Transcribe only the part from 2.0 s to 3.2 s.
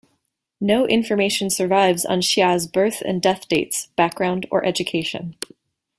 on Xia's birth